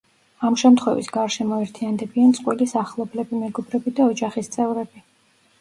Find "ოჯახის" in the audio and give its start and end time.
4.15-4.55